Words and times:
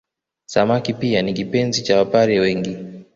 Samaki 0.45 0.93
pia 0.93 1.21
ni 1.21 1.33
kipenzi 1.33 1.81
cha 1.83 1.97
Wapare 1.97 2.39
wengi 2.39 2.77